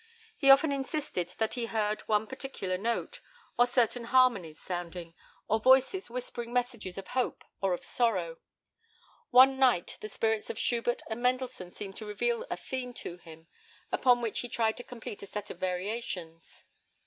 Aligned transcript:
He 0.35 0.49
often 0.49 0.71
insisted 0.71 1.29
that 1.37 1.53
he 1.53 1.67
heard 1.67 2.01
one 2.07 2.25
particular 2.25 2.75
note, 2.75 3.21
or 3.55 3.67
certain 3.67 4.05
harmonies 4.05 4.59
sounding, 4.59 5.13
or 5.47 5.59
voices 5.59 6.09
whispering 6.09 6.51
messages 6.51 6.97
of 6.97 7.09
hope 7.09 7.43
or 7.61 7.73
of 7.75 7.85
sorrow. 7.85 8.39
One 9.29 9.59
night 9.59 9.99
the 10.01 10.09
spirits 10.09 10.49
of 10.49 10.57
Schubert 10.57 11.03
and 11.07 11.21
Mendelssohn 11.21 11.69
seemed 11.69 11.97
to 11.97 12.07
reveal 12.07 12.47
a 12.49 12.57
theme 12.57 12.95
to 12.95 13.17
him, 13.17 13.45
upon 13.91 14.23
which 14.23 14.39
he 14.39 14.49
tried 14.49 14.77
to 14.77 14.83
complete 14.83 15.21
a 15.21 15.27
set 15.27 15.51
of 15.51 15.59
variations. 15.59 16.63